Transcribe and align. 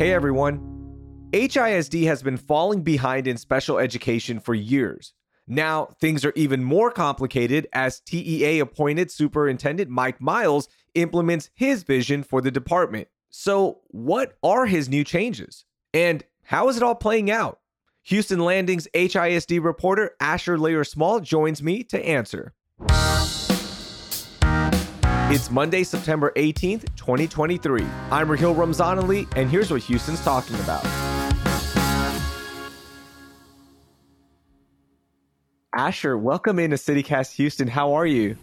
Hey 0.00 0.14
everyone. 0.14 1.28
HISD 1.32 2.06
has 2.06 2.22
been 2.22 2.38
falling 2.38 2.80
behind 2.80 3.26
in 3.26 3.36
special 3.36 3.76
education 3.76 4.40
for 4.40 4.54
years. 4.54 5.12
Now, 5.46 5.90
things 6.00 6.24
are 6.24 6.32
even 6.36 6.64
more 6.64 6.90
complicated 6.90 7.68
as 7.74 8.00
TEA 8.00 8.60
appointed 8.60 9.10
Superintendent 9.10 9.90
Mike 9.90 10.18
Miles 10.18 10.70
implements 10.94 11.50
his 11.52 11.82
vision 11.82 12.22
for 12.22 12.40
the 12.40 12.50
department. 12.50 13.08
So, 13.28 13.80
what 13.88 14.38
are 14.42 14.64
his 14.64 14.88
new 14.88 15.04
changes? 15.04 15.66
And 15.92 16.24
how 16.44 16.70
is 16.70 16.78
it 16.78 16.82
all 16.82 16.94
playing 16.94 17.30
out? 17.30 17.60
Houston 18.04 18.40
Landing's 18.40 18.88
HISD 18.94 19.62
reporter 19.62 20.12
Asher 20.18 20.56
Lehrer-Small 20.56 21.20
joins 21.20 21.62
me 21.62 21.82
to 21.84 22.02
answer. 22.02 22.54
It's 25.32 25.48
Monday, 25.48 25.84
September 25.84 26.32
18th, 26.34 26.96
2023. 26.96 27.86
I'm 28.10 28.28
Raheel 28.28 28.52
Ramzanali, 28.52 29.32
and 29.36 29.48
here's 29.48 29.70
what 29.70 29.80
Houston's 29.82 30.20
talking 30.24 30.56
about. 30.56 30.84
Asher, 35.72 36.18
welcome 36.18 36.58
into 36.58 36.74
CityCast 36.74 37.36
Houston. 37.36 37.68
How 37.68 37.92
are 37.92 38.06
you? 38.06 38.36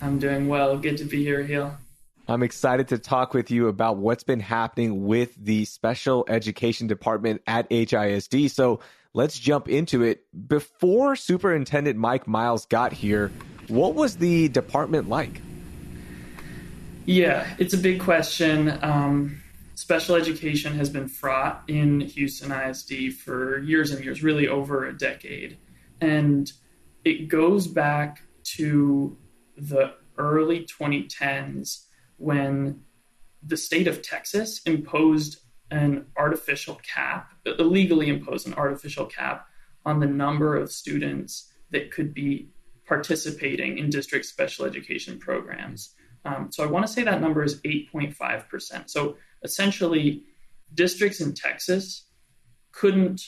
I'm 0.00 0.20
doing 0.20 0.46
well. 0.46 0.78
Good 0.78 0.98
to 0.98 1.04
be 1.04 1.24
here, 1.24 1.38
Raheel. 1.38 1.76
I'm 2.28 2.44
excited 2.44 2.86
to 2.90 2.98
talk 2.98 3.34
with 3.34 3.50
you 3.50 3.66
about 3.66 3.96
what's 3.96 4.22
been 4.22 4.38
happening 4.38 5.06
with 5.06 5.34
the 5.34 5.64
special 5.64 6.24
education 6.28 6.86
department 6.86 7.42
at 7.48 7.68
HISD. 7.70 8.52
So 8.52 8.78
let's 9.14 9.36
jump 9.36 9.68
into 9.68 10.04
it. 10.04 10.22
Before 10.46 11.16
Superintendent 11.16 11.98
Mike 11.98 12.28
Miles 12.28 12.66
got 12.66 12.92
here, 12.92 13.32
what 13.66 13.96
was 13.96 14.18
the 14.18 14.48
department 14.50 15.08
like? 15.08 15.40
Yeah, 17.10 17.56
it's 17.58 17.74
a 17.74 17.78
big 17.78 17.98
question. 17.98 18.78
Um, 18.82 19.42
special 19.74 20.14
education 20.14 20.74
has 20.74 20.88
been 20.88 21.08
fraught 21.08 21.64
in 21.66 22.02
Houston 22.02 22.52
ISD 22.52 23.14
for 23.14 23.58
years 23.58 23.90
and 23.90 24.04
years, 24.04 24.22
really 24.22 24.46
over 24.46 24.86
a 24.86 24.96
decade. 24.96 25.58
And 26.00 26.52
it 27.04 27.26
goes 27.26 27.66
back 27.66 28.22
to 28.54 29.18
the 29.56 29.94
early 30.18 30.64
2010s 30.66 31.84
when 32.18 32.82
the 33.42 33.56
state 33.56 33.88
of 33.88 34.02
Texas 34.02 34.60
imposed 34.62 35.40
an 35.72 36.06
artificial 36.16 36.76
cap, 36.76 37.32
illegally 37.44 38.08
imposed 38.08 38.46
an 38.46 38.54
artificial 38.54 39.06
cap 39.06 39.48
on 39.84 39.98
the 39.98 40.06
number 40.06 40.56
of 40.56 40.70
students 40.70 41.52
that 41.72 41.90
could 41.90 42.14
be 42.14 42.50
participating 42.86 43.78
in 43.78 43.90
district 43.90 44.26
special 44.26 44.64
education 44.64 45.18
programs. 45.18 45.96
Um, 46.24 46.50
so 46.50 46.62
I 46.62 46.66
want 46.66 46.86
to 46.86 46.92
say 46.92 47.02
that 47.02 47.20
number 47.20 47.42
is 47.42 47.60
8.5%. 47.62 48.90
So 48.90 49.16
essentially, 49.42 50.24
districts 50.74 51.20
in 51.20 51.34
Texas 51.34 52.04
couldn't 52.72 53.22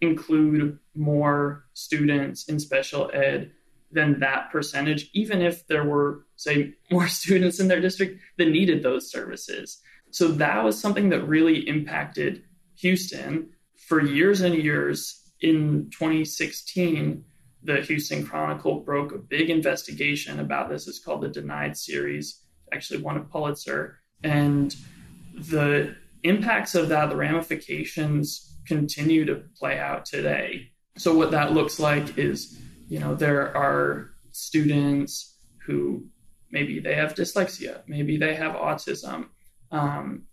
include 0.00 0.78
more 0.94 1.64
students 1.74 2.48
in 2.48 2.58
special 2.58 3.10
ed 3.12 3.50
than 3.90 4.20
that 4.20 4.50
percentage, 4.50 5.10
even 5.12 5.42
if 5.42 5.66
there 5.66 5.84
were, 5.84 6.24
say, 6.36 6.74
more 6.90 7.08
students 7.08 7.60
in 7.60 7.68
their 7.68 7.80
district 7.80 8.20
that 8.38 8.48
needed 8.48 8.82
those 8.82 9.10
services. 9.10 9.80
So 10.10 10.28
that 10.28 10.62
was 10.64 10.78
something 10.78 11.08
that 11.10 11.26
really 11.26 11.68
impacted 11.68 12.42
Houston 12.76 13.50
for 13.76 14.00
years 14.00 14.40
and 14.40 14.54
years. 14.54 15.18
In 15.40 15.90
2016, 15.90 17.24
the 17.64 17.80
Houston 17.80 18.26
Chronicle 18.26 18.80
broke 18.80 19.12
a 19.12 19.18
big 19.18 19.50
investigation 19.50 20.40
about 20.40 20.68
this. 20.68 20.88
It's 20.88 20.98
called 20.98 21.22
the 21.22 21.28
Denied 21.28 21.76
Series, 21.76 22.40
actually 22.72 23.02
won 23.02 23.16
a 23.16 23.20
Pulitzer. 23.20 23.98
And 24.24 24.74
the 25.34 25.94
impacts 26.22 26.74
of 26.74 26.88
that, 26.88 27.10
the 27.10 27.16
ramifications 27.16 28.56
continue 28.66 29.24
to 29.24 29.42
play 29.58 29.78
out 29.78 30.04
today. 30.04 30.70
So, 30.96 31.16
what 31.16 31.30
that 31.30 31.52
looks 31.52 31.78
like 31.78 32.18
is, 32.18 32.60
you 32.88 32.98
know, 32.98 33.14
there 33.14 33.56
are 33.56 34.10
students 34.32 35.36
who 35.66 36.06
maybe 36.50 36.80
they 36.80 36.94
have 36.94 37.14
dyslexia, 37.14 37.80
maybe 37.86 38.18
they 38.18 38.34
have 38.34 38.54
autism. 38.54 39.28
Um, 39.70 40.24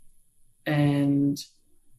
and, 0.65 1.37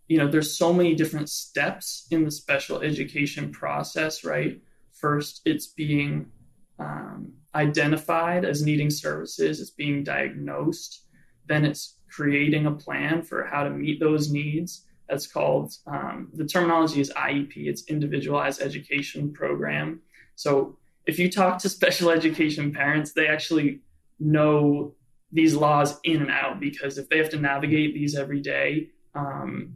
you 0.08 0.18
know, 0.18 0.28
there's 0.28 0.58
so 0.58 0.72
many 0.72 0.94
different 0.94 1.30
steps 1.30 2.06
in 2.10 2.24
the 2.24 2.30
special 2.30 2.80
education 2.80 3.50
process, 3.50 4.24
right? 4.24 4.60
First, 5.00 5.42
it's 5.44 5.66
being 5.66 6.30
um, 6.78 7.32
identified 7.54 8.44
as 8.44 8.62
needing 8.62 8.90
services, 8.90 9.60
it's 9.60 9.70
being 9.70 10.04
diagnosed, 10.04 11.06
then 11.46 11.64
it's 11.64 11.96
creating 12.08 12.66
a 12.66 12.72
plan 12.72 13.22
for 13.22 13.44
how 13.44 13.64
to 13.64 13.70
meet 13.70 14.00
those 14.00 14.30
needs. 14.30 14.86
That's 15.08 15.26
called 15.26 15.72
um, 15.86 16.28
the 16.34 16.44
terminology 16.44 17.00
is 17.00 17.10
IEP, 17.10 17.52
it's 17.56 17.84
Individualized 17.84 18.60
Education 18.60 19.32
Program. 19.32 20.00
So 20.36 20.78
if 21.06 21.18
you 21.18 21.30
talk 21.30 21.58
to 21.58 21.68
special 21.78 22.10
education 22.10 22.72
parents, 22.72 23.12
they 23.12 23.26
actually 23.26 23.80
know 24.18 24.94
these 25.32 25.54
laws 25.54 25.98
in 26.04 26.22
and 26.22 26.30
out 26.30 26.60
because 26.60 26.98
if 26.98 27.08
they 27.08 27.18
have 27.18 27.30
to 27.30 27.38
navigate 27.38 27.94
these 27.94 28.16
every 28.16 28.40
day, 28.40 28.90
um, 29.14 29.74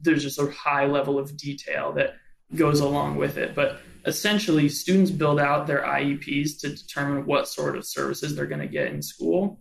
there's 0.00 0.22
just 0.22 0.38
a 0.38 0.50
high 0.50 0.86
level 0.86 1.18
of 1.18 1.36
detail 1.36 1.92
that 1.92 2.16
goes 2.54 2.80
along 2.80 3.16
with 3.16 3.38
it. 3.38 3.54
But 3.54 3.80
essentially, 4.06 4.68
students 4.68 5.10
build 5.10 5.40
out 5.40 5.66
their 5.66 5.82
IEPs 5.82 6.60
to 6.60 6.68
determine 6.68 7.26
what 7.26 7.48
sort 7.48 7.76
of 7.76 7.84
services 7.84 8.34
they're 8.34 8.46
going 8.46 8.60
to 8.60 8.66
get 8.66 8.88
in 8.88 9.02
school. 9.02 9.60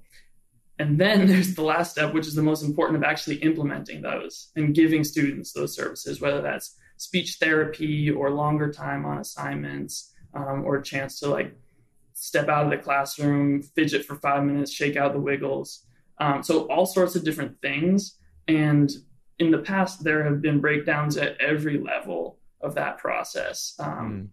And 0.78 1.00
then 1.00 1.28
there's 1.28 1.56
the 1.56 1.64
last 1.64 1.92
step, 1.92 2.14
which 2.14 2.28
is 2.28 2.36
the 2.36 2.44
most 2.44 2.64
important 2.64 2.98
of 2.98 3.04
actually 3.04 3.38
implementing 3.38 4.02
those 4.02 4.52
and 4.56 4.76
giving 4.76 5.04
students 5.04 5.52
those 5.54 5.76
services, 5.76 6.22
whether 6.22 6.42
that's 6.42 6.76
speech 6.98 7.38
therapy 7.40 8.10
or 8.10 8.30
longer 8.30 8.72
time 8.72 9.06
on 9.06 9.18
assignments 9.18 10.14
um, 10.34 10.64
or 10.64 10.78
a 10.78 10.84
chance 10.84 11.20
to 11.20 11.28
like 11.28 11.54
step 12.14 12.48
out 12.48 12.66
of 12.66 12.72
the 12.72 12.78
classroom, 12.78 13.62
fidget 13.62 14.06
for 14.06 14.16
five 14.16 14.44
minutes, 14.44 14.72
shake 14.72 14.96
out 14.96 15.14
the 15.14 15.20
wiggles. 15.20 15.86
Um, 16.20 16.44
so, 16.44 16.62
all 16.72 16.86
sorts 16.86 17.16
of 17.16 17.26
different 17.26 17.62
things. 17.62 18.18
And 18.48 18.90
in 19.40 19.52
the 19.52 19.58
past, 19.58 20.04
there 20.04 20.24
have 20.24 20.42
been 20.42 20.62
breakdowns 20.62 21.18
at 21.18 21.40
every 21.42 21.78
level 21.78 22.38
of 22.62 22.76
that 22.76 22.98
process. 22.98 23.76
Um, 23.80 24.12
mm. 24.12 24.28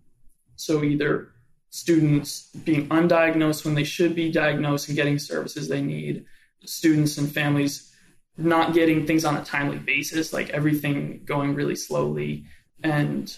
So 0.57 0.83
either 0.85 1.29
students 1.71 2.51
being 2.65 2.89
undiagnosed 2.89 3.65
when 3.65 3.75
they 3.75 3.85
should 3.85 4.15
be 4.15 4.31
diagnosed 4.31 4.89
and 4.89 4.97
getting 4.97 5.19
services 5.19 5.69
they 5.69 5.81
need, 5.81 6.25
students 6.65 7.19
and 7.19 7.33
families 7.33 7.93
not 8.37 8.75
getting 8.75 9.07
things 9.07 9.25
on 9.25 9.37
a 9.37 9.45
timely 9.45 9.79
basis, 9.79 10.33
like 10.33 10.51
everything 10.51 11.23
going 11.25 11.55
really 11.55 11.77
slowly. 11.77 12.45
And 12.83 13.35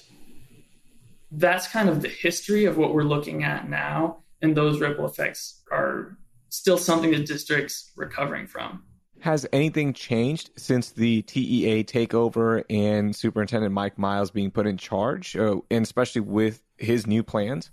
that's 1.30 1.68
kind 1.68 1.88
of 1.88 2.00
the 2.00 2.08
history 2.08 2.64
of 2.64 2.76
what 2.76 2.94
we're 2.94 3.02
looking 3.02 3.44
at 3.44 3.68
now. 3.68 4.18
And 4.40 4.56
those 4.56 4.80
ripple 4.80 5.06
effects 5.06 5.62
are 5.70 6.16
still 6.48 6.78
something 6.78 7.10
that 7.10 7.26
districts 7.26 7.92
recovering 7.96 8.46
from. 8.46 8.84
Has 9.24 9.46
anything 9.54 9.94
changed 9.94 10.50
since 10.58 10.90
the 10.90 11.22
TEA 11.22 11.82
takeover 11.84 12.62
and 12.68 13.16
Superintendent 13.16 13.72
Mike 13.72 13.96
Miles 13.96 14.30
being 14.30 14.50
put 14.50 14.66
in 14.66 14.76
charge, 14.76 15.34
uh, 15.34 15.60
and 15.70 15.82
especially 15.82 16.20
with 16.20 16.60
his 16.76 17.06
new 17.06 17.22
plans? 17.22 17.70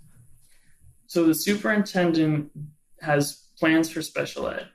So 1.08 1.26
the 1.26 1.34
superintendent 1.34 2.52
has 3.02 3.48
plans 3.58 3.90
for 3.90 4.00
special 4.00 4.48
ed, 4.48 4.66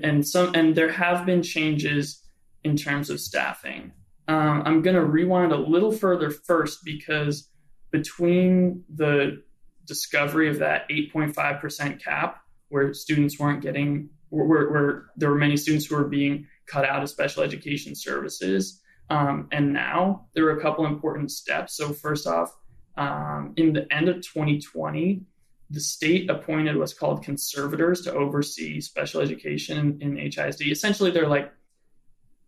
and 0.00 0.24
some, 0.24 0.54
and 0.54 0.76
there 0.76 0.92
have 0.92 1.26
been 1.26 1.42
changes 1.42 2.22
in 2.62 2.76
terms 2.76 3.10
of 3.10 3.18
staffing. 3.18 3.90
Um, 4.28 4.62
I'm 4.64 4.82
going 4.82 4.94
to 4.94 5.04
rewind 5.04 5.50
a 5.50 5.56
little 5.56 5.90
further 5.90 6.30
first 6.30 6.84
because 6.84 7.48
between 7.90 8.84
the 8.88 9.42
discovery 9.84 10.48
of 10.48 10.60
that 10.60 10.88
8.5% 10.90 12.00
cap, 12.00 12.44
where 12.68 12.94
students 12.94 13.36
weren't 13.36 13.62
getting 13.62 14.10
where, 14.30 14.70
where 14.70 15.04
there 15.16 15.30
were 15.30 15.38
many 15.38 15.56
students 15.56 15.86
who 15.86 15.96
were 15.96 16.08
being 16.08 16.46
cut 16.66 16.84
out 16.84 17.02
of 17.02 17.10
special 17.10 17.42
education 17.42 17.94
services. 17.94 18.80
Um, 19.10 19.48
and 19.52 19.72
now 19.72 20.26
there 20.34 20.44
were 20.44 20.56
a 20.56 20.62
couple 20.62 20.86
important 20.86 21.32
steps. 21.32 21.76
So, 21.76 21.92
first 21.92 22.26
off, 22.26 22.56
um, 22.96 23.54
in 23.56 23.72
the 23.72 23.92
end 23.92 24.08
of 24.08 24.16
2020, 24.16 25.22
the 25.70 25.80
state 25.80 26.30
appointed 26.30 26.76
what's 26.76 26.94
called 26.94 27.24
conservators 27.24 28.02
to 28.02 28.12
oversee 28.12 28.80
special 28.80 29.20
education 29.20 29.98
in, 30.00 30.16
in 30.16 30.30
HISD. 30.30 30.70
Essentially, 30.70 31.10
they're 31.10 31.28
like, 31.28 31.52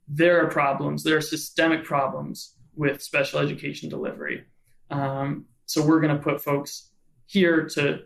there 0.08 0.44
are 0.44 0.50
problems, 0.50 1.02
there 1.02 1.16
are 1.16 1.22
systemic 1.22 1.84
problems 1.84 2.54
with 2.74 3.02
special 3.02 3.40
education 3.40 3.88
delivery. 3.88 4.44
Um, 4.90 5.46
so, 5.66 5.84
we're 5.84 6.00
going 6.00 6.16
to 6.16 6.22
put 6.22 6.42
folks 6.42 6.90
here 7.26 7.66
to 7.74 8.02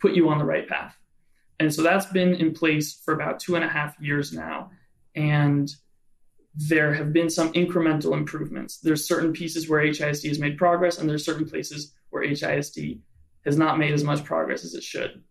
put 0.00 0.14
you 0.14 0.30
on 0.30 0.38
the 0.38 0.44
right 0.44 0.66
path. 0.66 0.96
And 1.60 1.72
so 1.74 1.82
that's 1.82 2.06
been 2.06 2.34
in 2.34 2.52
place 2.52 3.00
for 3.04 3.14
about 3.14 3.40
two 3.40 3.56
and 3.56 3.64
a 3.64 3.68
half 3.68 3.98
years 4.00 4.32
now. 4.32 4.70
And 5.14 5.70
there 6.54 6.92
have 6.94 7.12
been 7.12 7.30
some 7.30 7.52
incremental 7.52 8.14
improvements. 8.14 8.78
There's 8.78 9.06
certain 9.06 9.32
pieces 9.32 9.68
where 9.68 9.82
HISD 9.82 10.28
has 10.28 10.38
made 10.38 10.56
progress, 10.56 10.98
and 10.98 11.08
there's 11.08 11.24
certain 11.24 11.48
places 11.48 11.94
where 12.10 12.24
HISD 12.24 13.00
has 13.44 13.56
not 13.56 13.78
made 13.78 13.92
as 13.92 14.04
much 14.04 14.24
progress 14.24 14.64
as 14.64 14.74
it 14.74 14.82
should. 14.82 15.22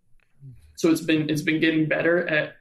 So 0.75 0.91
it's 0.91 1.01
been 1.01 1.29
it's 1.29 1.41
been 1.41 1.59
getting 1.59 1.87
better 1.87 2.27
at 2.27 2.53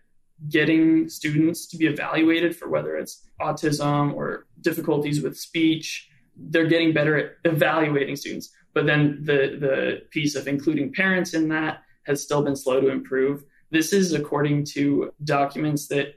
getting 0.49 1.09
students 1.09 1.67
to 1.69 1.77
be 1.77 1.87
evaluated 1.87 2.57
for 2.57 2.69
whether 2.69 2.97
it's 2.97 3.25
autism 3.41 4.15
or 4.15 4.47
difficulties 4.61 5.23
with 5.23 5.37
speech. 5.37 6.09
They're 6.37 6.67
getting 6.67 6.93
better 6.93 7.17
at 7.17 7.33
evaluating 7.45 8.17
students. 8.17 8.51
But 8.75 8.87
then 8.87 9.23
the, 9.23 9.57
the 9.59 10.03
piece 10.11 10.35
of 10.35 10.47
including 10.47 10.93
parents 10.93 11.33
in 11.33 11.49
that 11.49 11.83
has 12.05 12.23
still 12.23 12.43
been 12.43 12.57
slow 12.57 12.81
to 12.81 12.89
improve. 12.89 13.45
This 13.71 13.93
is 13.93 14.13
according 14.13 14.65
to 14.75 15.13
documents 15.25 15.89
that 15.89 16.15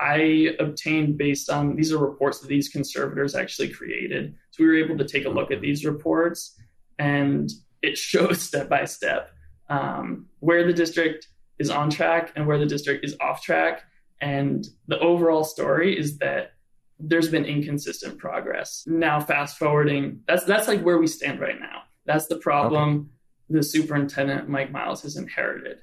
I 0.00 0.54
obtained 0.60 1.18
based 1.18 1.50
on 1.50 1.74
these 1.74 1.92
are 1.92 1.98
reports 1.98 2.40
that 2.40 2.48
these 2.48 2.68
conservators 2.68 3.34
actually 3.34 3.70
created. 3.70 4.34
So 4.50 4.62
we 4.62 4.68
were 4.68 4.76
able 4.76 4.96
to 4.98 5.04
take 5.04 5.24
a 5.24 5.30
look 5.30 5.50
at 5.50 5.60
these 5.60 5.84
reports, 5.84 6.56
and 6.98 7.50
it 7.82 7.98
shows 8.10 8.40
step 8.40 8.68
by 8.68 8.84
step 8.84 9.30
um, 9.68 10.26
where 10.40 10.66
the 10.66 10.72
district 10.72 11.28
is 11.58 11.70
on 11.70 11.90
track 11.90 12.32
and 12.36 12.46
where 12.46 12.58
the 12.58 12.66
district 12.66 13.04
is 13.04 13.16
off 13.20 13.42
track. 13.42 13.82
And 14.20 14.66
the 14.86 14.98
overall 14.98 15.44
story 15.44 15.98
is 15.98 16.18
that 16.18 16.52
there's 16.98 17.28
been 17.28 17.44
inconsistent 17.44 18.18
progress. 18.18 18.84
Now, 18.86 19.20
fast 19.20 19.58
forwarding, 19.58 20.20
that's 20.26 20.44
that's 20.44 20.66
like 20.66 20.82
where 20.82 20.98
we 20.98 21.06
stand 21.06 21.40
right 21.40 21.58
now. 21.58 21.82
That's 22.06 22.26
the 22.26 22.38
problem 22.38 23.10
okay. 23.50 23.58
the 23.58 23.62
superintendent 23.62 24.48
Mike 24.48 24.72
Miles 24.72 25.02
has 25.02 25.16
inherited. 25.16 25.78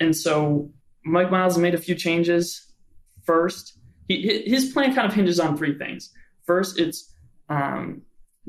And 0.00 0.16
so 0.16 0.70
Mike 1.04 1.30
Miles 1.30 1.58
made 1.58 1.74
a 1.74 1.78
few 1.78 1.94
changes 1.94 2.70
First, 3.24 3.78
he, 4.08 4.42
his 4.46 4.72
plan 4.72 4.94
kind 4.94 5.06
of 5.06 5.14
hinges 5.14 5.40
on 5.40 5.56
three 5.56 5.78
things. 5.78 6.10
First, 6.46 6.78
it's 6.78 7.12
um, 7.48 8.02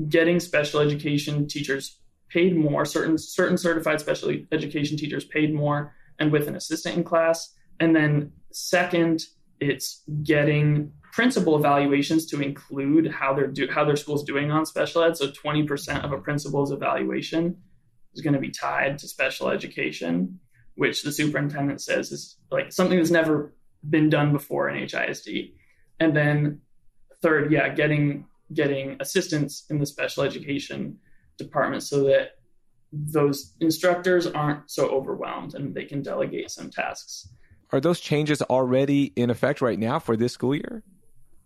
getting 0.08 0.40
special 0.40 0.80
education 0.80 1.46
teachers 1.46 1.98
paid 2.28 2.56
more, 2.56 2.84
certain 2.84 3.18
certain 3.18 3.58
certified 3.58 4.00
special 4.00 4.34
education 4.50 4.96
teachers 4.96 5.24
paid 5.24 5.54
more, 5.54 5.94
and 6.18 6.32
with 6.32 6.48
an 6.48 6.56
assistant 6.56 6.96
in 6.96 7.04
class. 7.04 7.54
And 7.78 7.94
then 7.94 8.32
second, 8.52 9.22
it's 9.60 10.02
getting 10.22 10.92
principal 11.12 11.56
evaluations 11.56 12.26
to 12.26 12.40
include 12.40 13.10
how 13.12 13.34
their 13.34 13.46
do, 13.46 13.68
how 13.70 13.84
their 13.84 13.96
school's 13.96 14.24
doing 14.24 14.50
on 14.50 14.64
special 14.66 15.04
ed. 15.04 15.16
So 15.16 15.28
20% 15.28 16.04
of 16.04 16.12
a 16.12 16.18
principal's 16.18 16.72
evaluation 16.72 17.58
is 18.14 18.22
going 18.22 18.34
to 18.34 18.40
be 18.40 18.50
tied 18.50 18.98
to 18.98 19.08
special 19.08 19.48
education, 19.48 20.40
which 20.74 21.02
the 21.02 21.12
superintendent 21.12 21.80
says 21.80 22.12
is 22.12 22.36
like 22.50 22.72
something 22.72 22.98
that's 22.98 23.10
never 23.10 23.52
been 23.88 24.08
done 24.08 24.32
before 24.32 24.68
in 24.68 24.82
HISD. 24.82 25.52
And 26.00 26.16
then 26.16 26.60
third, 27.20 27.52
yeah, 27.52 27.68
getting 27.68 28.26
getting 28.52 28.96
assistance 29.00 29.64
in 29.70 29.78
the 29.78 29.86
special 29.86 30.22
education 30.22 30.98
department 31.38 31.82
so 31.82 32.04
that 32.04 32.36
those 32.92 33.54
instructors 33.60 34.26
aren't 34.26 34.70
so 34.70 34.88
overwhelmed 34.88 35.54
and 35.54 35.74
they 35.74 35.84
can 35.84 36.02
delegate 36.02 36.50
some 36.50 36.70
tasks. 36.70 37.28
Are 37.70 37.80
those 37.80 38.00
changes 38.00 38.42
already 38.42 39.12
in 39.16 39.30
effect 39.30 39.62
right 39.62 39.78
now 39.78 39.98
for 39.98 40.16
this 40.16 40.34
school 40.34 40.54
year? 40.54 40.82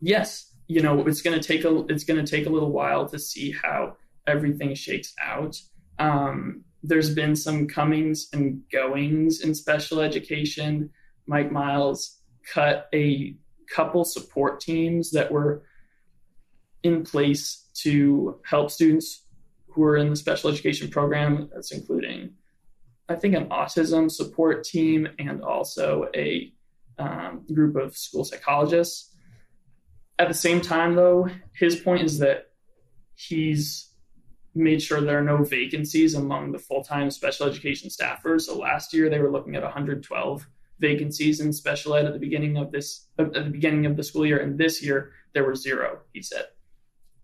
Yes. 0.00 0.52
You 0.67 0.82
know, 0.82 1.06
it's 1.06 1.23
going 1.23 1.40
to 1.40 1.46
take 1.46 1.64
a 1.64 1.84
it's 1.88 2.02
going 2.02 2.23
to 2.23 2.28
take 2.28 2.46
a 2.46 2.50
little 2.50 2.73
while 2.73 3.08
to 3.08 3.19
see 3.19 3.52
how 3.52 3.96
everything 4.26 4.75
shakes 4.75 5.14
out. 5.23 5.56
Um, 6.00 6.64
there's 6.87 7.15
been 7.15 7.37
some 7.37 7.67
comings 7.67 8.29
and 8.33 8.62
goings 8.71 9.41
in 9.41 9.55
special 9.55 10.00
education. 10.00 10.91
Mike 11.27 11.50
Miles 11.50 12.21
cut 12.53 12.88
a 12.94 13.37
couple 13.75 14.05
support 14.05 14.61
teams 14.61 15.11
that 15.11 15.31
were 15.33 15.65
in 16.83 17.03
place 17.03 17.69
to 17.83 18.41
help 18.44 18.71
students 18.71 19.25
who 19.69 19.83
are 19.83 19.97
in 19.97 20.11
the 20.11 20.17
special 20.17 20.50
education 20.50 20.88
program. 20.88 21.50
That's 21.53 21.73
including, 21.73 22.35
I 23.09 23.17
think, 23.17 23.35
an 23.35 23.49
autism 23.49 24.11
support 24.11 24.65
team 24.65 25.09
and 25.19 25.43
also 25.43 26.09
a 26.15 26.53
um, 26.99 27.44
group 27.53 27.77
of 27.77 27.97
school 27.97 28.25
psychologists. 28.25 29.12
At 30.19 30.29
the 30.29 30.35
same 30.35 30.61
time, 30.61 30.94
though, 30.94 31.29
his 31.53 31.77
point 31.77 32.03
is 32.03 32.21
that 32.21 32.47
he's 33.15 33.91
made 34.56 34.82
sure 34.82 35.00
there 35.00 35.19
are 35.19 35.23
no 35.23 35.44
vacancies 35.44 36.14
among 36.14 36.53
the 36.53 36.58
full 36.58 36.82
time 36.82 37.11
special 37.11 37.47
education 37.47 37.91
staffers. 37.91 38.43
So 38.43 38.58
last 38.58 38.93
year 38.93 39.08
they 39.08 39.19
were 39.19 39.31
looking 39.31 39.55
at 39.56 39.62
112 39.62 40.47
vacancies 40.79 41.41
in 41.41 41.53
special 41.53 41.94
ed 41.94 42.06
at 42.06 42.12
the 42.12 42.19
beginning 42.19 42.56
of 42.56 42.70
this 42.70 43.06
at 43.19 43.32
the 43.32 43.43
beginning 43.43 43.87
of 43.87 43.97
the 43.97 44.03
school 44.03 44.26
year, 44.26 44.38
and 44.38 44.58
this 44.58 44.82
year 44.82 45.12
there 45.35 45.44
were 45.44 45.55
zero. 45.55 46.00
He 46.12 46.23
said. 46.23 46.47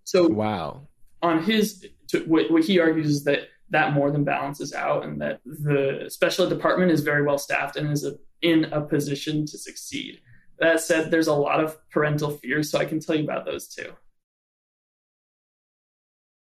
So 0.04 0.28
wow. 0.28 0.88
On 1.22 1.42
his 1.42 1.86
to, 2.08 2.20
what, 2.24 2.50
what 2.50 2.64
he 2.64 2.78
argues 2.78 3.08
is 3.08 3.24
that 3.24 3.48
that 3.70 3.94
more 3.94 4.10
than 4.10 4.24
balances 4.24 4.74
out, 4.74 5.04
and 5.04 5.20
that 5.22 5.40
the 5.44 6.06
special 6.08 6.46
ed 6.46 6.50
department 6.50 6.92
is 6.92 7.00
very 7.00 7.22
well 7.22 7.38
staffed 7.38 7.76
and 7.76 7.90
is 7.90 8.04
a, 8.04 8.16
in 8.42 8.64
a 8.66 8.82
position 8.82 9.46
to 9.46 9.56
succeed. 9.58 10.20
That 10.58 10.80
said, 10.80 11.10
there's 11.10 11.26
a 11.26 11.34
lot 11.34 11.64
of 11.64 11.78
parental 11.90 12.30
fears, 12.30 12.70
so 12.70 12.78
I 12.78 12.84
can 12.84 13.00
tell 13.00 13.16
you 13.16 13.24
about 13.24 13.46
those 13.46 13.66
too. 13.68 13.92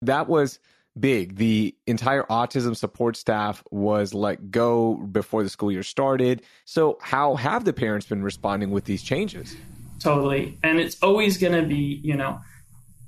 That 0.02 0.28
was 0.28 0.60
big. 1.00 1.36
The 1.36 1.76
entire 1.88 2.24
autism 2.24 2.76
support 2.76 3.16
staff 3.16 3.64
was 3.72 4.14
let 4.14 4.52
go 4.52 4.96
before 4.96 5.44
the 5.44 5.50
school 5.50 5.72
year 5.72 5.84
started. 5.84 6.42
So, 6.66 6.98
how 7.02 7.36
have 7.36 7.66
the 7.66 7.74
parents 7.74 8.06
been 8.08 8.24
responding 8.24 8.72
with 8.72 8.86
these 8.86 9.04
changes? 9.04 9.56
Totally. 10.00 10.58
And 10.64 10.80
it's 10.80 10.98
always 11.04 11.38
going 11.38 11.54
to 11.54 11.68
be, 11.68 12.02
you 12.04 12.16
know, 12.16 12.40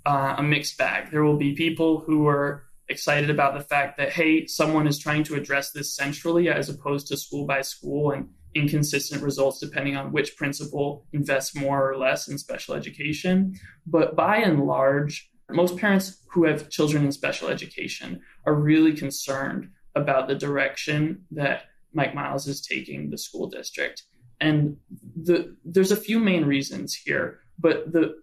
uh, 0.05 0.35
a 0.37 0.43
mixed 0.43 0.77
bag. 0.77 1.11
There 1.11 1.23
will 1.23 1.37
be 1.37 1.55
people 1.55 1.99
who 1.99 2.27
are 2.27 2.63
excited 2.87 3.29
about 3.29 3.55
the 3.55 3.61
fact 3.61 3.97
that, 3.97 4.11
hey, 4.11 4.45
someone 4.45 4.85
is 4.87 4.99
trying 4.99 5.23
to 5.23 5.35
address 5.35 5.71
this 5.71 5.95
centrally 5.95 6.49
as 6.49 6.69
opposed 6.69 7.07
to 7.07 7.17
school 7.17 7.47
by 7.47 7.61
school 7.61 8.11
and 8.11 8.29
inconsistent 8.53 9.23
results 9.23 9.59
depending 9.59 9.95
on 9.95 10.11
which 10.11 10.35
principal 10.37 11.07
invests 11.11 11.55
more 11.55 11.89
or 11.89 11.97
less 11.97 12.27
in 12.27 12.37
special 12.37 12.75
education. 12.75 13.59
But 13.87 14.15
by 14.15 14.37
and 14.37 14.65
large, 14.65 15.31
most 15.53 15.77
parents 15.77 16.17
who 16.31 16.45
have 16.45 16.69
children 16.69 17.05
in 17.05 17.11
special 17.11 17.47
education 17.47 18.21
are 18.45 18.53
really 18.53 18.93
concerned 18.93 19.69
about 19.95 20.27
the 20.27 20.35
direction 20.35 21.25
that 21.31 21.63
Mike 21.93 22.15
Miles 22.15 22.47
is 22.47 22.61
taking 22.61 23.09
the 23.09 23.17
school 23.17 23.47
district. 23.47 24.03
And 24.41 24.77
the, 25.15 25.55
there's 25.63 25.91
a 25.91 25.97
few 25.97 26.19
main 26.19 26.45
reasons 26.45 26.93
here, 26.95 27.39
but 27.59 27.91
the 27.91 28.15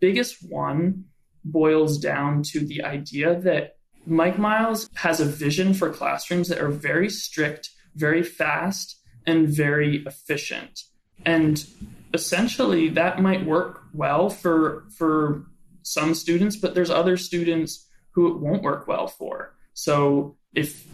biggest 0.00 0.48
one 0.48 1.04
boils 1.44 1.98
down 1.98 2.42
to 2.42 2.60
the 2.60 2.82
idea 2.82 3.38
that 3.40 3.76
Mike 4.06 4.38
Miles 4.38 4.88
has 4.94 5.20
a 5.20 5.24
vision 5.24 5.74
for 5.74 5.90
classrooms 5.90 6.48
that 6.48 6.60
are 6.60 6.70
very 6.70 7.10
strict, 7.10 7.70
very 7.94 8.22
fast, 8.22 9.00
and 9.26 9.48
very 9.48 10.04
efficient. 10.06 10.82
And 11.24 11.66
essentially, 12.14 12.88
that 12.90 13.20
might 13.20 13.44
work 13.44 13.82
well 13.92 14.30
for, 14.30 14.84
for 14.96 15.44
some 15.86 16.14
students, 16.14 16.56
but 16.56 16.74
there's 16.74 16.90
other 16.90 17.16
students 17.16 17.86
who 18.10 18.32
it 18.32 18.40
won't 18.40 18.64
work 18.64 18.88
well 18.88 19.06
for. 19.06 19.54
So 19.72 20.36
if 20.52 20.84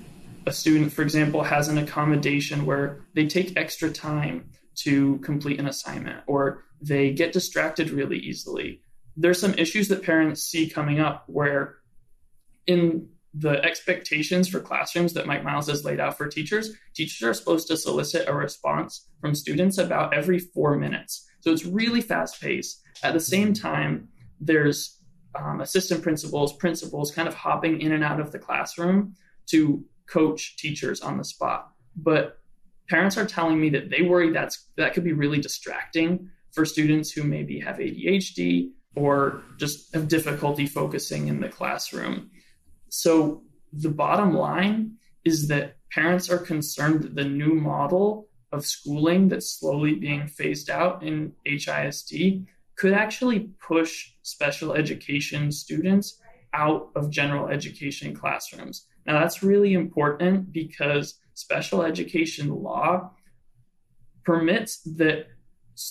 a 0.46 0.52
student, 0.52 0.92
for 0.92 1.00
example, 1.00 1.42
has 1.42 1.68
an 1.68 1.78
accommodation 1.78 2.66
where 2.66 3.00
they 3.14 3.26
take 3.26 3.56
extra 3.56 3.90
time 3.90 4.50
to 4.74 5.16
complete 5.18 5.58
an 5.58 5.66
assignment 5.66 6.22
or 6.26 6.64
they 6.82 7.10
get 7.10 7.32
distracted 7.32 7.88
really 7.88 8.18
easily, 8.18 8.82
there's 9.16 9.40
some 9.40 9.54
issues 9.54 9.88
that 9.88 10.02
parents 10.02 10.42
see 10.42 10.68
coming 10.68 11.00
up 11.00 11.24
where 11.26 11.76
in 12.66 13.08
the 13.32 13.64
expectations 13.64 14.46
for 14.46 14.60
classrooms 14.60 15.14
that 15.14 15.26
Mike 15.26 15.42
Miles 15.42 15.68
has 15.68 15.86
laid 15.86 16.00
out 16.00 16.18
for 16.18 16.28
teachers, 16.28 16.76
teachers 16.92 17.22
are 17.22 17.32
supposed 17.32 17.66
to 17.68 17.78
solicit 17.78 18.28
a 18.28 18.34
response 18.34 19.08
from 19.22 19.34
students 19.34 19.78
about 19.78 20.12
every 20.12 20.38
four 20.38 20.76
minutes. 20.76 21.26
So 21.40 21.50
it's 21.50 21.64
really 21.64 22.02
fast 22.02 22.42
paced. 22.42 22.82
At 23.02 23.14
the 23.14 23.20
same 23.20 23.54
time, 23.54 24.08
there's 24.44 24.98
um, 25.38 25.60
assistant 25.60 26.02
principals, 26.02 26.52
principals 26.52 27.10
kind 27.10 27.28
of 27.28 27.34
hopping 27.34 27.80
in 27.80 27.92
and 27.92 28.04
out 28.04 28.20
of 28.20 28.32
the 28.32 28.38
classroom 28.38 29.14
to 29.46 29.84
coach 30.06 30.56
teachers 30.56 31.00
on 31.00 31.16
the 31.16 31.24
spot. 31.24 31.70
But 31.96 32.38
parents 32.88 33.16
are 33.16 33.24
telling 33.24 33.60
me 33.60 33.70
that 33.70 33.90
they 33.90 34.02
worry 34.02 34.30
that's 34.30 34.68
that 34.76 34.94
could 34.94 35.04
be 35.04 35.12
really 35.12 35.40
distracting 35.40 36.30
for 36.52 36.64
students 36.64 37.10
who 37.10 37.22
maybe 37.22 37.60
have 37.60 37.76
ADHD 37.76 38.72
or 38.94 39.42
just 39.58 39.94
have 39.94 40.08
difficulty 40.08 40.66
focusing 40.66 41.28
in 41.28 41.40
the 41.40 41.48
classroom. 41.48 42.30
So 42.90 43.42
the 43.72 43.88
bottom 43.88 44.34
line 44.34 44.98
is 45.24 45.48
that 45.48 45.76
parents 45.90 46.28
are 46.28 46.38
concerned 46.38 47.02
that 47.02 47.14
the 47.14 47.24
new 47.24 47.54
model 47.54 48.28
of 48.50 48.66
schooling 48.66 49.28
that's 49.28 49.58
slowly 49.58 49.94
being 49.94 50.26
phased 50.26 50.68
out 50.68 51.02
in 51.02 51.32
HISD 51.46 52.46
could 52.76 52.92
actually 52.92 53.50
push 53.66 54.12
special 54.22 54.72
education 54.74 55.52
students 55.52 56.18
out 56.54 56.90
of 56.94 57.10
general 57.10 57.48
education 57.48 58.14
classrooms. 58.14 58.86
Now, 59.06 59.20
that's 59.20 59.42
really 59.42 59.72
important 59.74 60.52
because 60.52 61.18
special 61.34 61.82
education 61.82 62.50
law 62.50 63.10
permits 64.24 64.82
that, 64.82 65.26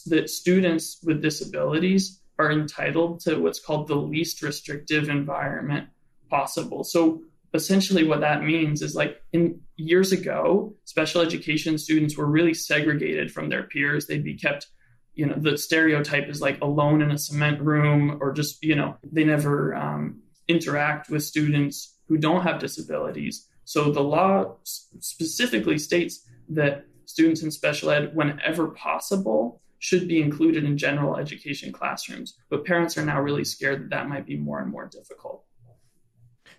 that 0.07 0.29
students 0.29 0.99
with 1.03 1.21
disabilities 1.21 2.21
are 2.39 2.51
entitled 2.51 3.19
to 3.21 3.35
what's 3.35 3.59
called 3.59 3.87
the 3.87 3.95
least 3.95 4.41
restrictive 4.41 5.09
environment 5.09 5.87
possible. 6.29 6.83
So, 6.83 7.23
essentially, 7.53 8.05
what 8.05 8.21
that 8.21 8.43
means 8.43 8.81
is 8.81 8.95
like 8.95 9.21
in 9.33 9.59
years 9.75 10.11
ago, 10.11 10.73
special 10.85 11.21
education 11.21 11.77
students 11.77 12.17
were 12.17 12.25
really 12.25 12.53
segregated 12.53 13.31
from 13.31 13.49
their 13.49 13.63
peers. 13.63 14.07
They'd 14.07 14.23
be 14.23 14.37
kept 14.37 14.67
you 15.13 15.25
know 15.25 15.35
the 15.37 15.57
stereotype 15.57 16.27
is 16.27 16.41
like 16.41 16.61
alone 16.61 17.01
in 17.01 17.11
a 17.11 17.17
cement 17.17 17.61
room 17.61 18.17
or 18.21 18.31
just 18.31 18.63
you 18.63 18.75
know 18.75 18.97
they 19.03 19.23
never 19.23 19.75
um, 19.75 20.21
interact 20.47 21.09
with 21.09 21.23
students 21.23 21.97
who 22.07 22.17
don't 22.17 22.43
have 22.43 22.59
disabilities. 22.59 23.47
So 23.65 23.91
the 23.91 24.01
law 24.01 24.57
specifically 24.63 25.77
states 25.77 26.25
that 26.49 26.85
students 27.05 27.43
in 27.43 27.51
special 27.51 27.89
ed 27.89 28.15
whenever 28.15 28.69
possible 28.69 29.61
should 29.79 30.07
be 30.07 30.21
included 30.21 30.63
in 30.63 30.77
general 30.77 31.17
education 31.17 31.71
classrooms. 31.71 32.37
But 32.49 32.65
parents 32.65 32.97
are 32.97 33.05
now 33.05 33.21
really 33.21 33.43
scared 33.43 33.83
that 33.83 33.89
that 33.89 34.09
might 34.09 34.25
be 34.25 34.37
more 34.37 34.59
and 34.59 34.69
more 34.69 34.87
difficult. 34.87 35.43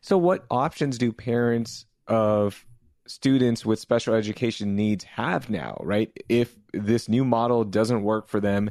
So 0.01 0.19
what 0.19 0.45
options 0.51 0.99
do 0.99 1.13
parents 1.13 1.87
of 2.09 2.65
students 3.07 3.67
with 3.67 3.79
special 3.79 4.15
education 4.15 4.77
needs 4.77 5.05
have 5.05 5.51
now, 5.51 5.77
right? 5.81 6.11
If 6.29 6.57
this 6.73 7.09
new 7.09 7.25
model 7.25 7.65
doesn't 7.65 8.03
work 8.03 8.29
for 8.29 8.41
them, 8.41 8.71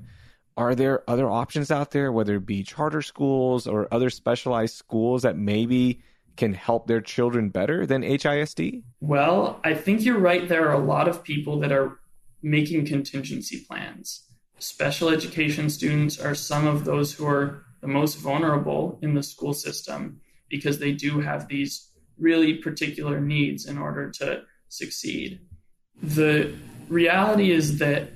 are 0.57 0.75
there 0.75 1.09
other 1.09 1.29
options 1.29 1.71
out 1.71 1.91
there, 1.91 2.11
whether 2.11 2.35
it 2.35 2.45
be 2.45 2.63
charter 2.63 3.01
schools 3.01 3.67
or 3.67 3.87
other 3.91 4.09
specialized 4.09 4.75
schools 4.75 5.21
that 5.23 5.37
maybe 5.37 6.01
can 6.37 6.53
help 6.53 6.87
their 6.87 7.01
children 7.01 7.49
better 7.49 7.85
than 7.85 8.03
HISD? 8.03 8.83
Well, 8.99 9.59
I 9.63 9.73
think 9.73 10.03
you're 10.03 10.19
right. 10.19 10.47
There 10.47 10.67
are 10.67 10.73
a 10.73 10.85
lot 10.85 11.07
of 11.07 11.23
people 11.23 11.59
that 11.59 11.71
are 11.71 11.99
making 12.41 12.85
contingency 12.85 13.65
plans. 13.67 14.23
Special 14.59 15.09
education 15.09 15.69
students 15.69 16.19
are 16.19 16.35
some 16.35 16.67
of 16.67 16.85
those 16.85 17.13
who 17.13 17.25
are 17.27 17.63
the 17.81 17.87
most 17.87 18.15
vulnerable 18.15 18.99
in 19.01 19.13
the 19.13 19.23
school 19.23 19.53
system 19.53 20.21
because 20.49 20.79
they 20.79 20.91
do 20.91 21.19
have 21.21 21.47
these 21.47 21.90
really 22.21 22.55
particular 22.55 23.19
needs 23.19 23.65
in 23.65 23.77
order 23.77 24.09
to 24.11 24.43
succeed. 24.69 25.41
The 26.01 26.53
reality 26.87 27.51
is 27.51 27.79
that, 27.79 28.09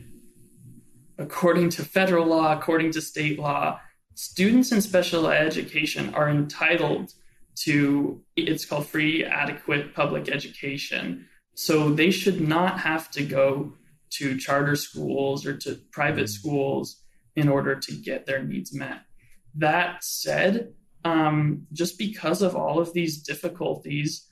according 1.17 1.69
to 1.71 1.83
federal 1.83 2.27
law, 2.27 2.57
according 2.57 2.91
to 2.91 3.01
state 3.01 3.39
law, 3.39 3.79
students 4.13 4.71
in 4.71 4.81
special 4.81 5.27
education 5.27 6.13
are 6.13 6.29
entitled 6.29 7.11
to 7.55 8.21
it's 8.35 8.65
called 8.65 8.87
free 8.87 9.23
adequate 9.23 9.93
public 9.93 10.29
education. 10.29 11.27
So 11.55 11.89
they 11.89 12.11
should 12.11 12.41
not 12.41 12.79
have 12.81 13.09
to 13.11 13.23
go 13.23 13.73
to 14.11 14.37
charter 14.37 14.75
schools 14.75 15.45
or 15.45 15.57
to 15.57 15.79
private 15.91 16.25
mm-hmm. 16.25 16.47
schools 16.47 17.01
in 17.35 17.49
order 17.49 17.75
to 17.75 17.91
get 17.93 18.25
their 18.25 18.43
needs 18.43 18.73
met. 18.73 19.01
That 19.55 20.03
said 20.03 20.73
um, 21.05 21.67
just 21.71 21.97
because 21.97 22.41
of 22.41 22.55
all 22.55 22.79
of 22.79 22.91
these 22.91 23.21
difficulties 23.21 24.27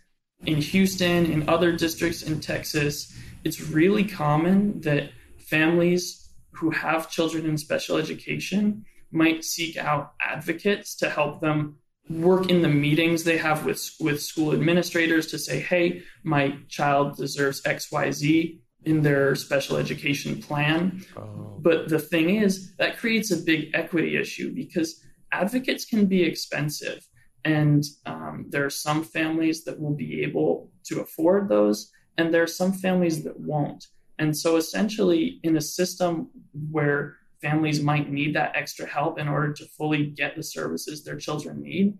in 0.45 0.57
Houston, 0.57 1.27
in 1.27 1.47
other 1.47 1.71
districts 1.71 2.23
in 2.23 2.41
Texas, 2.41 3.15
it's 3.43 3.61
really 3.61 4.03
common 4.03 4.81
that 4.81 5.11
families 5.37 6.29
who 6.51 6.71
have 6.71 7.09
children 7.09 7.45
in 7.45 7.57
special 7.57 7.97
education 7.97 8.85
might 9.11 9.43
seek 9.45 9.77
out 9.77 10.13
advocates 10.19 10.95
to 10.95 11.09
help 11.09 11.39
them 11.39 11.77
work 12.09 12.49
in 12.49 12.61
the 12.61 12.67
meetings 12.67 13.23
they 13.23 13.37
have 13.37 13.65
with 13.65 13.81
with 13.99 14.21
school 14.21 14.51
administrators 14.51 15.27
to 15.27 15.39
say 15.39 15.57
hey 15.57 16.03
my 16.23 16.53
child 16.67 17.15
deserves 17.15 17.61
xyz 17.61 18.59
in 18.83 19.01
their 19.03 19.35
special 19.35 19.77
education 19.77 20.41
plan 20.41 21.01
oh. 21.15 21.57
but 21.61 21.87
the 21.87 21.99
thing 21.99 22.29
is 22.29 22.75
that 22.75 22.97
creates 22.97 23.31
a 23.31 23.37
big 23.37 23.69
equity 23.73 24.17
issue 24.17 24.53
because 24.53 25.01
advocates 25.33 25.85
can 25.85 26.05
be 26.05 26.23
expensive. 26.23 27.07
And 27.45 27.83
um, 28.05 28.45
there 28.49 28.65
are 28.65 28.69
some 28.69 29.03
families 29.03 29.63
that 29.65 29.79
will 29.79 29.93
be 29.93 30.23
able 30.23 30.71
to 30.85 31.01
afford 31.01 31.49
those, 31.49 31.91
and 32.17 32.33
there 32.33 32.43
are 32.43 32.47
some 32.61 32.71
families 32.71 33.23
that 33.23 33.37
won't. 33.39 33.87
And 34.19 34.35
so, 34.37 34.55
essentially, 34.55 35.39
in 35.43 35.57
a 35.57 35.61
system 35.61 36.29
where 36.71 37.17
families 37.41 37.81
might 37.81 38.09
need 38.09 38.33
that 38.35 38.55
extra 38.55 38.85
help 38.87 39.19
in 39.19 39.27
order 39.27 39.51
to 39.51 39.65
fully 39.77 40.05
get 40.05 40.35
the 40.35 40.43
services 40.43 41.03
their 41.03 41.17
children 41.17 41.61
need, 41.61 41.97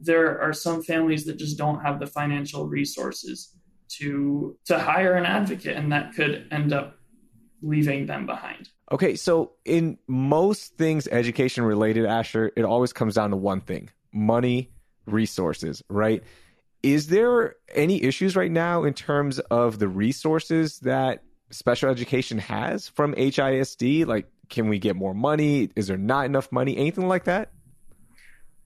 there 0.00 0.40
are 0.40 0.54
some 0.54 0.82
families 0.82 1.24
that 1.26 1.36
just 1.36 1.58
don't 1.58 1.82
have 1.82 2.00
the 2.00 2.06
financial 2.06 2.66
resources 2.66 3.54
to 3.98 4.56
to 4.64 4.78
hire 4.78 5.14
an 5.14 5.26
advocate, 5.26 5.76
and 5.76 5.92
that 5.92 6.14
could 6.14 6.46
end 6.50 6.72
up 6.72 6.96
leaving 7.60 8.06
them 8.06 8.24
behind. 8.24 8.70
Okay, 8.92 9.14
so 9.14 9.52
in 9.64 9.98
most 10.08 10.76
things 10.76 11.06
education 11.08 11.64
related, 11.64 12.06
Asher, 12.06 12.50
it 12.56 12.64
always 12.64 12.92
comes 12.92 13.14
down 13.14 13.30
to 13.30 13.36
one 13.36 13.60
thing 13.60 13.90
money, 14.12 14.70
resources, 15.06 15.82
right? 15.88 16.24
Is 16.82 17.08
there 17.08 17.56
any 17.74 18.02
issues 18.02 18.34
right 18.34 18.50
now 18.50 18.84
in 18.84 18.94
terms 18.94 19.38
of 19.38 19.78
the 19.78 19.86
resources 19.86 20.80
that 20.80 21.22
special 21.50 21.90
education 21.90 22.38
has 22.38 22.88
from 22.88 23.14
HISD? 23.14 24.06
Like, 24.06 24.26
can 24.48 24.68
we 24.68 24.78
get 24.78 24.96
more 24.96 25.14
money? 25.14 25.70
Is 25.76 25.86
there 25.86 25.98
not 25.98 26.26
enough 26.26 26.50
money? 26.50 26.76
Anything 26.76 27.06
like 27.06 27.24
that? 27.24 27.52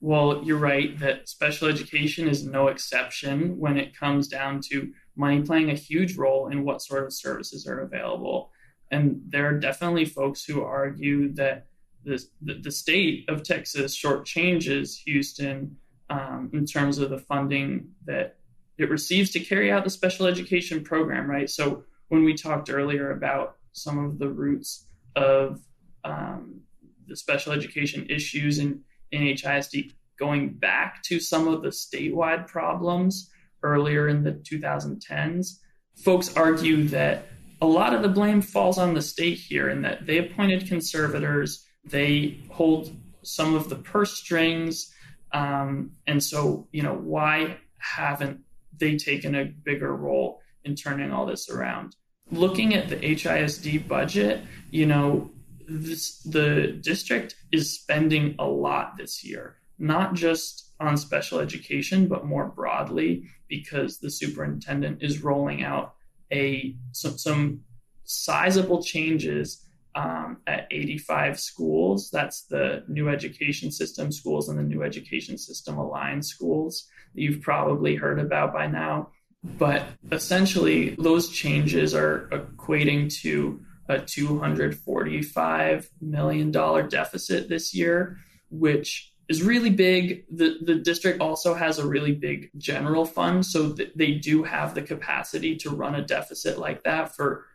Well, 0.01 0.41
you're 0.43 0.57
right 0.57 0.97
that 0.99 1.29
special 1.29 1.67
education 1.67 2.27
is 2.27 2.45
no 2.45 2.67
exception 2.67 3.57
when 3.59 3.77
it 3.77 3.97
comes 3.97 4.27
down 4.27 4.61
to 4.71 4.91
money 5.15 5.41
playing 5.41 5.69
a 5.69 5.75
huge 5.75 6.15
role 6.15 6.47
in 6.49 6.63
what 6.63 6.81
sort 6.81 7.05
of 7.05 7.13
services 7.13 7.67
are 7.67 7.79
available. 7.79 8.51
And 8.91 9.21
there 9.27 9.47
are 9.47 9.59
definitely 9.59 10.05
folks 10.05 10.43
who 10.43 10.63
argue 10.63 11.33
that 11.33 11.67
the, 12.03 12.23
the 12.41 12.71
state 12.71 13.25
of 13.29 13.43
Texas 13.43 13.97
shortchanges 13.97 14.97
Houston 15.05 15.75
um, 16.09 16.51
in 16.53 16.65
terms 16.65 16.99
of 16.99 17.09
the 17.09 17.17
funding 17.17 17.89
that 18.05 18.37
it 18.77 18.89
receives 18.89 19.31
to 19.31 19.39
carry 19.39 19.71
out 19.71 19.83
the 19.83 19.89
special 19.89 20.27
education 20.27 20.83
program, 20.83 21.29
right? 21.29 21.49
So 21.49 21.83
when 22.09 22.23
we 22.23 22.35
talked 22.35 22.69
earlier 22.69 23.11
about 23.11 23.57
some 23.71 24.03
of 24.03 24.19
the 24.19 24.29
roots 24.29 24.87
of 25.15 25.61
um, 26.03 26.61
the 27.07 27.15
special 27.15 27.53
education 27.53 28.05
issues 28.09 28.59
in, 28.59 28.81
in 29.11 29.21
HISD 29.21 29.93
going 30.17 30.53
back 30.53 31.03
to 31.03 31.19
some 31.19 31.47
of 31.47 31.61
the 31.61 31.69
statewide 31.69 32.47
problems 32.47 33.31
earlier 33.63 34.07
in 34.09 34.23
the 34.23 34.33
2010s, 34.33 35.59
folks 35.97 36.35
argue 36.37 36.87
that 36.89 37.27
a 37.61 37.65
lot 37.65 37.93
of 37.93 38.01
the 38.01 38.09
blame 38.09 38.41
falls 38.41 38.77
on 38.77 38.93
the 38.93 39.01
state 39.01 39.37
here 39.37 39.69
in 39.69 39.81
that 39.83 40.05
they 40.05 40.17
appointed 40.17 40.67
conservators, 40.67 41.65
they 41.85 42.39
hold 42.49 42.95
some 43.21 43.55
of 43.55 43.69
the 43.69 43.75
purse 43.75 44.13
strings. 44.13 44.93
Um, 45.31 45.91
and 46.07 46.23
so, 46.23 46.67
you 46.71 46.83
know, 46.83 46.95
why 46.95 47.57
haven't 47.77 48.41
they 48.77 48.97
taken 48.97 49.35
a 49.35 49.45
bigger 49.45 49.95
role 49.95 50.41
in 50.63 50.75
turning 50.75 51.11
all 51.11 51.25
this 51.25 51.49
around? 51.49 51.95
Looking 52.31 52.73
at 52.73 52.89
the 52.89 52.97
HISD 52.97 53.87
budget, 53.87 54.41
you 54.71 54.85
know, 54.85 55.31
this, 55.67 56.19
the 56.23 56.79
district 56.81 57.35
is 57.51 57.73
spending 57.73 58.35
a 58.39 58.45
lot 58.45 58.97
this 58.97 59.23
year, 59.23 59.57
not 59.77 60.13
just 60.13 60.71
on 60.79 60.97
special 60.97 61.39
education, 61.39 62.07
but 62.07 62.25
more 62.25 62.47
broadly 62.47 63.27
because 63.47 63.99
the 63.99 64.09
superintendent 64.09 65.01
is 65.01 65.23
rolling 65.23 65.63
out 65.63 65.95
a 66.35 66.75
some, 66.91 67.17
some 67.17 67.61
sizable 68.03 68.83
changes 68.83 69.65
um, 69.95 70.37
at 70.45 70.67
85 70.71 71.39
schools. 71.39 72.09
That's 72.11 72.43
the 72.43 72.83
new 72.87 73.09
education 73.09 73.71
system 73.71 74.11
schools 74.11 74.49
and 74.49 74.59
the 74.59 74.63
new 74.63 74.83
education 74.83 75.37
system 75.37 75.77
aligned 75.77 76.25
schools 76.25 76.87
that 77.13 77.21
you've 77.21 77.41
probably 77.41 77.95
heard 77.95 78.19
about 78.19 78.53
by 78.53 78.67
now. 78.67 79.09
But 79.43 79.83
essentially, 80.11 80.95
those 80.99 81.29
changes 81.29 81.93
are 81.93 82.27
equating 82.31 83.13
to 83.21 83.61
a 83.87 83.97
$245 83.97 85.87
million 86.01 86.51
deficit 86.51 87.47
this 87.47 87.73
year, 87.73 88.17
which 88.49 89.13
is 89.27 89.41
really 89.41 89.69
big. 89.69 90.25
The, 90.29 90.57
the 90.61 90.75
district 90.75 91.21
also 91.21 91.53
has 91.53 91.79
a 91.79 91.87
really 91.87 92.13
big 92.13 92.51
general 92.57 93.05
fund, 93.05 93.45
so 93.45 93.73
th- 93.73 93.91
they 93.95 94.11
do 94.11 94.43
have 94.43 94.75
the 94.75 94.81
capacity 94.81 95.55
to 95.57 95.69
run 95.69 95.95
a 95.95 96.05
deficit 96.05 96.57
like 96.57 96.83
that 96.83 97.15
for 97.15 97.45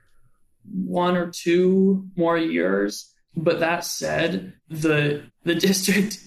one 0.64 1.16
or 1.16 1.30
two 1.30 2.08
more 2.16 2.38
years. 2.38 3.12
But 3.36 3.60
that 3.60 3.84
said, 3.84 4.54
the 4.68 5.22
the 5.44 5.54
district 5.68 6.18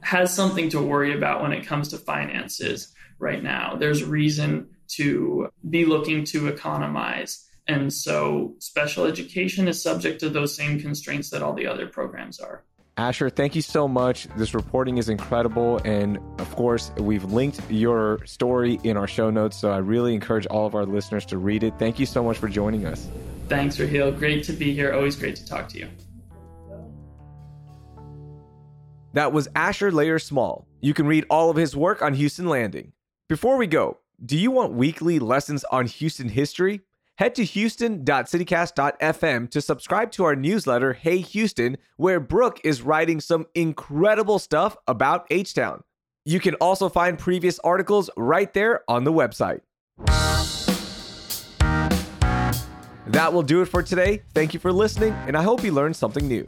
has 0.00 0.34
something 0.34 0.70
to 0.70 0.80
worry 0.80 1.14
about 1.14 1.42
when 1.42 1.52
it 1.52 1.66
comes 1.66 1.88
to 1.88 1.98
finances 1.98 2.92
right 3.18 3.42
now. 3.42 3.76
There's 3.76 4.02
reason 4.02 4.68
to 4.96 5.48
be 5.68 5.84
looking 5.84 6.24
to 6.24 6.48
economize. 6.48 7.46
And 7.68 7.92
so 7.92 8.54
special 8.58 9.04
education 9.04 9.68
is 9.68 9.82
subject 9.82 10.20
to 10.20 10.30
those 10.30 10.56
same 10.56 10.80
constraints 10.80 11.30
that 11.30 11.42
all 11.42 11.52
the 11.52 11.66
other 11.66 11.86
programs 11.86 12.40
are. 12.40 12.64
Asher, 13.00 13.30
thank 13.30 13.56
you 13.56 13.62
so 13.62 13.88
much. 13.88 14.28
This 14.36 14.52
reporting 14.52 14.98
is 14.98 15.08
incredible. 15.08 15.80
And 15.86 16.18
of 16.38 16.54
course, 16.54 16.92
we've 16.98 17.24
linked 17.24 17.58
your 17.70 18.20
story 18.26 18.78
in 18.84 18.98
our 18.98 19.06
show 19.06 19.30
notes. 19.30 19.56
So 19.56 19.70
I 19.70 19.78
really 19.78 20.12
encourage 20.12 20.44
all 20.48 20.66
of 20.66 20.74
our 20.74 20.84
listeners 20.84 21.24
to 21.26 21.38
read 21.38 21.62
it. 21.62 21.72
Thank 21.78 21.98
you 21.98 22.04
so 22.04 22.22
much 22.22 22.36
for 22.36 22.46
joining 22.46 22.84
us. 22.84 23.08
Thanks, 23.48 23.80
Raheel. 23.80 24.12
Great 24.12 24.44
to 24.44 24.52
be 24.52 24.74
here. 24.74 24.92
Always 24.92 25.16
great 25.16 25.34
to 25.36 25.46
talk 25.46 25.66
to 25.68 25.78
you. 25.78 25.88
That 29.14 29.32
was 29.32 29.48
Asher 29.56 29.90
Lehrer-Small. 29.90 30.68
You 30.82 30.92
can 30.92 31.06
read 31.06 31.24
all 31.30 31.48
of 31.48 31.56
his 31.56 31.74
work 31.74 32.02
on 32.02 32.12
Houston 32.12 32.50
Landing. 32.50 32.92
Before 33.30 33.56
we 33.56 33.66
go, 33.66 33.96
do 34.22 34.36
you 34.36 34.50
want 34.50 34.74
weekly 34.74 35.18
lessons 35.18 35.64
on 35.72 35.86
Houston 35.86 36.28
history? 36.28 36.82
Head 37.20 37.34
to 37.34 37.44
houston.citycast.fm 37.44 39.50
to 39.50 39.60
subscribe 39.60 40.10
to 40.12 40.24
our 40.24 40.34
newsletter, 40.34 40.94
Hey 40.94 41.18
Houston, 41.18 41.76
where 41.98 42.18
Brooke 42.18 42.62
is 42.64 42.80
writing 42.80 43.20
some 43.20 43.44
incredible 43.54 44.38
stuff 44.38 44.74
about 44.88 45.26
H 45.28 45.52
Town. 45.52 45.82
You 46.24 46.40
can 46.40 46.54
also 46.54 46.88
find 46.88 47.18
previous 47.18 47.58
articles 47.58 48.08
right 48.16 48.50
there 48.54 48.84
on 48.88 49.04
the 49.04 49.12
website. 49.12 49.60
That 53.06 53.34
will 53.34 53.42
do 53.42 53.60
it 53.60 53.66
for 53.66 53.82
today. 53.82 54.22
Thank 54.32 54.54
you 54.54 54.60
for 54.60 54.72
listening, 54.72 55.12
and 55.26 55.36
I 55.36 55.42
hope 55.42 55.62
you 55.62 55.72
learned 55.72 55.96
something 55.96 56.26
new. 56.26 56.46